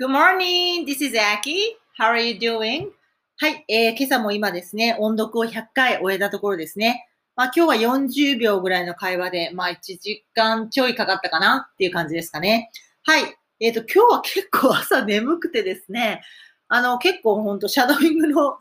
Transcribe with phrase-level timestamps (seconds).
[0.00, 0.86] Good morning.
[0.86, 1.76] This is Aki.
[1.98, 2.88] How are you doing?
[3.36, 7.06] はい、えー、今朝も今ですね、音読を100回終えたところですね。
[7.36, 12.70] まあ今日は40秒ぐらいの会話で、まあ1時間ちょいかかったかなっていう感じですかね。
[13.02, 13.24] はい。
[13.60, 16.22] えっ、ー、と、今日は結構朝眠くてですね、
[16.68, 18.56] あの、結構ほんとシャドウイングの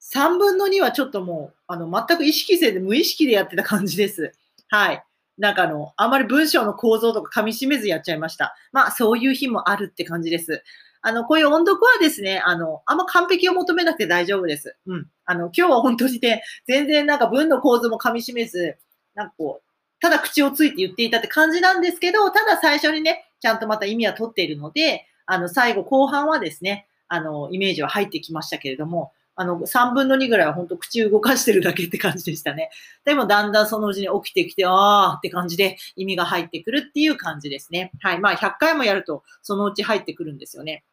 [0.00, 4.32] 3分の2はちょっともう、あの、全く意識せず無意識でやってた感じです。
[4.70, 5.04] はい。
[5.38, 8.54] なんかあの、あまり文章の構造とか噛み締めずやっちゃいました。
[8.72, 10.62] まあ、そういう日もあるって感じです。
[11.02, 14.76] あの、こういう音読はですね、あの、あんま完璧を求めなくて大丈夫です。
[14.86, 15.06] うん。
[15.24, 18.76] あの、今日は本当にね、全然なんか文の構図も噛み締めず、
[19.14, 32.70] なんかこう、ただ口をついて言っていたって感じなんですけど、ただ最初にね、ちゃんとまた意味は取っているので、あの、最後、後半はですね、あの、イメージは入ってきましたけれども、あの、3分の2ぐらいは本当口動かしてるだけって感じでしたね。
[33.04, 37.92] でもだんだんそのうちに起きてきて、あーって感じで意味が入ってくるっていう感じですね。
[38.00, 38.20] はい。
[38.20, 40.84] まあ100回もやるとそのうち入ってくるんですよね。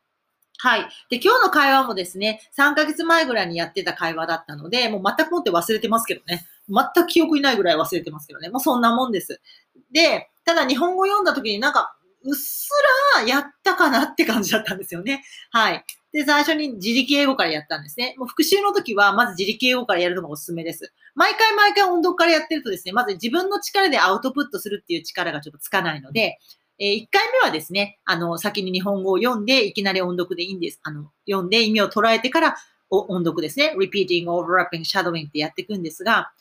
[0.59, 0.81] はい。
[1.09, 6.47] で、今日の会話もですね、3ヶ月前ぐらいにやってた会話だったので、もう全くもって忘れてますけどね。
[6.67, 8.49] 全く記憶にないぐらい忘れてますけどね。
[8.49, 9.39] もうそんなもんです。
[9.91, 11.96] で、ただ日本語読んだ時になんか、
[12.27, 12.69] うっす
[13.15, 15.23] らやったかなって感じだったんですよね。
[15.49, 15.85] はい。
[16.11, 18.15] で、最初に自力英語からやったんですね。
[18.17, 20.93] もう復習の時は、まず自力英語からやるのがおすすめです。
[21.15, 26.37] 毎回毎回音読からやってるとですね、まず自分の力でアウトプットするっていう力がちょっとつかないので、
[26.79, 30.79] えー、1回目はですね、あの、先に日本語を読んで、いきなり音読でいいんです。
[30.83, 32.55] あの、読んで意味を捉えてから
[32.89, 33.73] 音読ですね。
[33.77, 36.31] repeating, overlapping, shadowing ってやっていくんですが、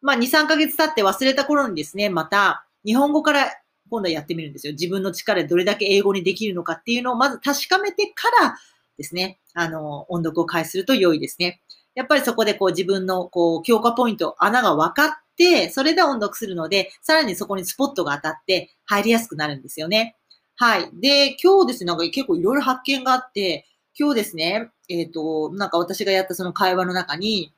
[0.00, 3.52] まあ、2、3ヶ月経って忘れた頃にですね、また、日本語から
[3.90, 4.72] 今度はやってみるんですよ。
[4.72, 8.56] 自分の力でどれだけ英語にできるのかっていうのをまず確かめてから
[8.96, 11.60] ですね、あの、音読を開始すると良いですね。
[11.94, 20.16] やっぱりそこでこう自分のこう強化ポイント、穴が分かって、それで音読するので、さらにそこにスポットが当たって入りやすくなるんですよね。
[20.56, 20.90] はい。
[20.92, 23.66] で、今日ですね、なんか結構いろいろ発見があって、
[23.98, 27.52] 今日ですね、えっ、ー、と、なんか私がやったその会話の中に、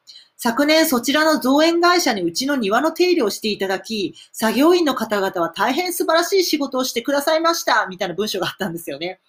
[0.44, 9.20] 昨年そちらの造園会社にうちの庭の手入れをしていただき、作業員の方々は大変素晴らしい仕事をしてくださいました、みたいな文章があったんですよね。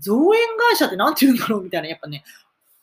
[0.00, 2.24] 造園会社って何て言うんだろうみたいな、やっぱね、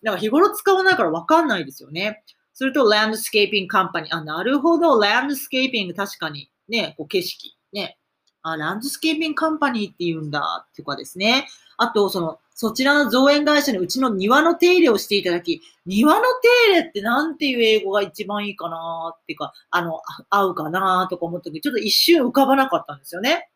[0.01, 2.23] なんか日頃使わないからわかんないですよね。
[2.53, 4.16] それと、ランドスケーピングカンパニー。
[4.16, 4.97] あ、なるほど。
[4.97, 6.50] ランドスケーピング確かに。
[6.69, 7.57] ね、こう景色。
[7.73, 7.97] ね。
[8.41, 10.66] あ、ランドスケーピングカンパニーって言うんだ。
[10.66, 11.45] っていうかですね。
[11.81, 16.22] あと、その、そちらの造園会社にうちの庭の手入れをしていただき、庭の
[16.66, 23.50] 手入れってなんていう英語が一番いいかなっていうか、あの、合うかなとか思った時、ちょっと一瞬浮かばなかったんですよね。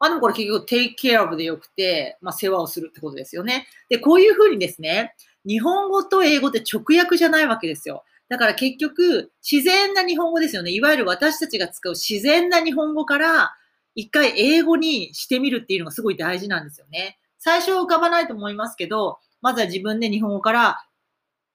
[0.00, 3.68] まあでもこれ結局 take care of でよくて、まあ世話をするってことですよね。
[3.88, 5.14] で、こういうふうにですね、
[5.46, 8.02] 日本語と英語って直訳じゃないわけですよ。
[8.28, 10.72] だから結局、自然な日本語ですよね。
[10.72, 13.54] いわゆる私たちが使う自然な日本語から、
[13.94, 17.18] 一回英語にしてみるっていうのがすごい大事なんですよね。
[17.38, 20.86] 最初は浮かばないと思いますけど、まずは自分で日本語から、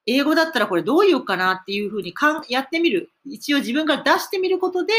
[0.06, 3.12] 英語だったらこれどう言うかなっていうふうにかんやってみる。
[3.26, 4.94] 一応自分から出してみることで、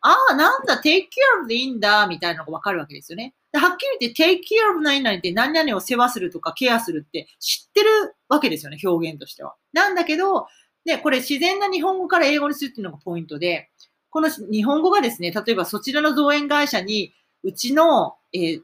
[0.00, 3.34] ああ、なんだ、take care of でいいんだ、みたいなのがわかるわけですよね。
[3.52, 9.56] はっきり言って take care of 何々って何々を世話するとかケアするって知ってるわけですよね、表現としては。
[9.72, 10.46] なんだけど、
[10.84, 13.70] で、これ自然な日本語から英語にするっていうのがポイントで、
[14.16, 17.12] この日本語がですね、例えばそちらの造園会社に、
[17.42, 18.62] うちの、えー、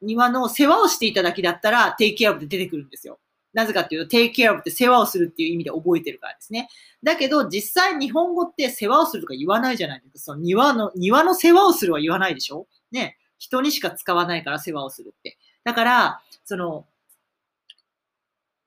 [0.00, 3.18] 庭の世話をしていただきだったら、take care of って出てくるんですよ。
[3.52, 6.70] なぜかっていうと、take care of って世話をするっていう意味で覚えてるからですね。
[7.02, 10.18] だけど、実際日本語って世話をするとか言わないじゃないですか。
[10.20, 12.66] その庭の、庭の世話をするは言わないでしょ？
[12.90, 13.18] ね。
[13.36, 15.36] 人にしか使わないから世話をするって。
[15.64, 16.86] だから、その、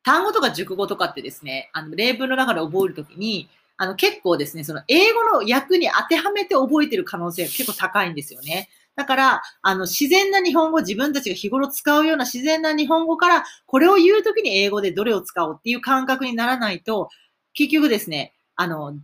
[0.03, 8.69] 単語とか熟語とかってですね、あの、例文の中で覚えるときに、あの、結構ですね、その英語の訳に当てはめて覚えてる可能性が結構高いんですよね。
[8.95, 17.09] だから、あの、自然な日本語、自分たちが日頃使うような自然な日本語から、これを言うときに英語でどれを使おうっていう感覚にならないと、
[17.53, 18.97] 結局ですね、あの、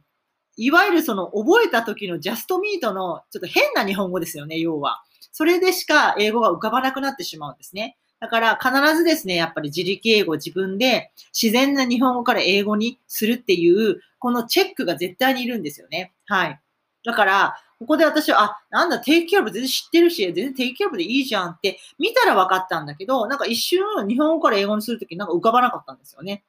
[0.58, 5.04] いわゆるその覚えた時のジャストミートのちょっと変な日本語ですよね、要は。
[5.32, 7.98] それでしか英語が浮かばなくなってしまうんですね。
[8.24, 16.14] だから必ずですね、やっぱり自力英語自分で自然な日本語から英語にするっていう、このチェックが絶対にいるんですよね。
[16.28, 16.58] はい。
[17.04, 26.46] だから、ここで私は、あ、なんだ、定期キャブ全然知ってるし、全然定期キャブでいいじゃんって見たら分かったんだけど、なんか一瞬日本語から英語にするときなんか浮かばなかったんですよね。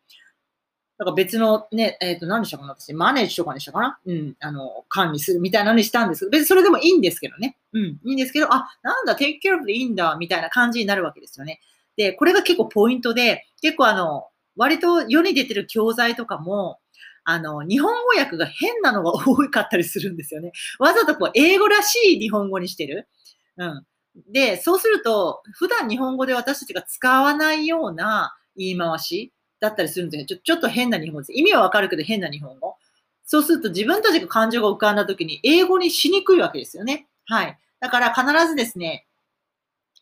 [0.96, 7.56] だか別のね、えっ、ー、と、何でしたかな私、マネージとかにしたかなうん、あの、管理するみたいなのにしたんですけど、別にそれでもいいんですけどね。
[7.72, 11.60] うん、いいんですけど、あ、なんだ、テイクケアブでいいんだ、みたいな感じになるわけですよね。
[11.96, 16.78] で、これが結構ポイントで、結構あの、割と世に出てる教材とかも、
[17.24, 20.52] あの、日本語訳が変なのが多かったりするんですよね。
[20.78, 23.08] わざとこう、英語らしい日本語にしてる。
[23.56, 23.86] うん。
[24.30, 29.32] で、そうすると、普段日本語で私たちが使わないような言い回し
[29.64, 31.32] だったりするんですよちょちょっと変な日本語です。
[31.32, 32.76] 意味はわかるけど変な日本語。
[33.24, 37.06] そうすると自分たちが感情が浮かんだ時に英語にしにくいわけですよね。
[37.26, 37.58] はい。
[37.80, 39.06] だから必ずですね、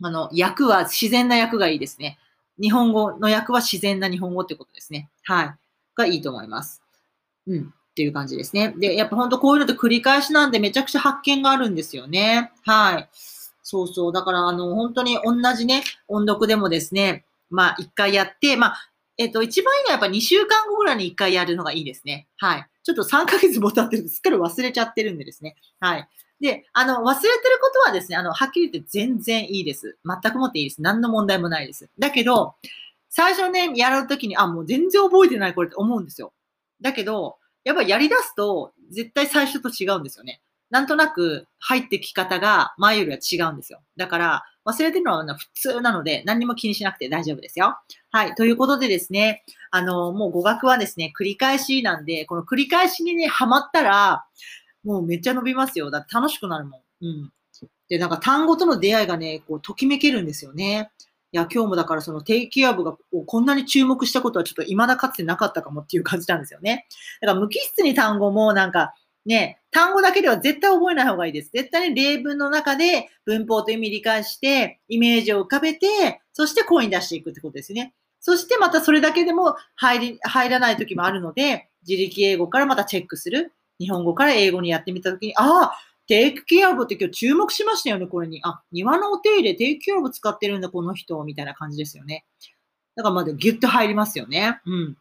[0.02, 2.18] あの、訳は自然な訳がいいですね。
[2.60, 5.08] 日本語の訳は自然な日本語ってことですね。
[5.22, 5.54] はい。
[5.94, 6.82] がいいと思います。
[7.46, 7.74] うん。
[7.92, 8.74] っていう感じですね。
[8.78, 12.52] で、やっぱほんとこういうのって繰り返しなんでめちゃくちゃ発見があるんですよね。
[12.64, 13.08] はい。
[13.62, 14.12] そうそう。
[14.12, 18.91] だから、あの、本当に同じね、音読でもですね、まあ、一回やって、まあ、
[19.22, 22.26] えっ、と、一番いいのはやっぱ2週間後ぐらいに一回やるのがいいですね。
[22.38, 22.66] はい。
[22.82, 25.54] ちょっと3ヶ月も経ってるとすっかり忘れちゃってるんでですね。
[25.78, 26.08] はい。
[26.40, 27.32] で、あの、忘れてる
[27.62, 29.96] ことはですね、あの、はっきり言って全然いいです。
[30.04, 30.82] 全くもっていいです。
[30.82, 31.88] 何の問題もないです。
[32.00, 32.56] だけど、
[33.08, 36.32] 最初ね、やるときに、あ、もう全然覚えてないこれって思うんですよ。
[36.80, 40.40] だけど、やっぱりやり出すと、絶対最初と違うんですよね。
[40.70, 43.80] なんとなく入ってき方が前よりは違うんですよ。
[43.96, 47.76] だから、忘れてるのは普通なので、何にも気にしなくて大丈夫ですよ。
[48.10, 48.34] はい。
[48.34, 54.24] ということでですね、あの、もう語学はですね、繰り返しなんで、この繰り返しにね、ハマったら、
[54.84, 55.90] もうめっちゃ伸びますよ。
[55.90, 57.06] だって楽しくなるもん。
[57.06, 57.32] うん。
[57.88, 60.90] で、なんか単語との出会いがね、こう、ときめけるんですよね。
[61.32, 62.94] いや、今日もだからその低気圧が
[63.26, 66.86] こんなに注目したことはちょっと未だかつてなかったかもっていう感じなんですよね。
[67.22, 68.94] だから無機質に単語もなんか
[69.24, 71.50] ね、単語だけでは絶対覚えない方がいいです。
[71.52, 77.94] 絶対に例文の中で文法と意味理解して、イメージを浮かべて、そして声に出していくってことですね。
[78.20, 83.52] そしてまたそれだけでも入り、入らない時もあるので、自力英語からまたチェックする。
[83.80, 85.72] 日本語から英語にやってみたときに、ああ、
[86.06, 88.40] テイクケアブって今日注目しましたよね、これに。
[88.44, 92.26] あ、庭のお手入れ、テイクケアブ使ってるんだ、この人、みたいな感じですよね。
[92.94, 94.60] だからまだギュッと入りますよね。
[94.66, 94.96] うん。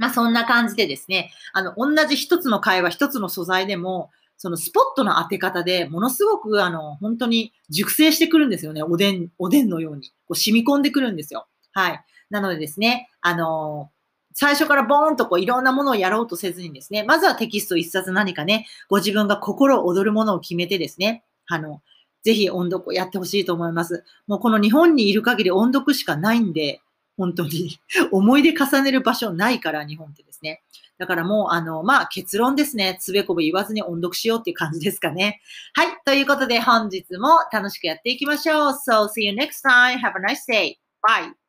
[0.00, 8.82] まあそんな感じでですね、あの、同じ一つの会話、一つの素材でも、そのスポットの当て方でものすごくあの、本当に熟成してくるんですよね。
[8.82, 10.08] おでん、おでんのように。
[10.26, 11.46] こう染み込んでくるんですよ。
[11.72, 12.04] はい。
[12.30, 13.90] なのでですね、あの
[14.32, 21.82] 最初からボーンとこういろんなものをやろうとせずにですね、まずはテキスト一冊何かね、ご自分が心躍るものを決めてですね、あの、
[22.22, 24.04] ぜひ音読をやってほしいと思います。
[24.26, 26.80] もうこの日本にいる限り音読しかないんで、
[27.20, 27.78] 本当に
[28.12, 30.62] 思い出重ねる場所ないから、日本ってですね。
[30.96, 32.96] だからもう、あの、まあ、結論ですね。
[32.98, 35.40] つべこべ言わずに音読しようっていう感じですかね。
[35.74, 35.88] はい。
[36.06, 38.72] ということで、本日も楽しくやっていきましょう。
[38.72, 39.98] So, see you next time.
[39.98, 40.76] Have a nice day.
[41.06, 41.39] Bye.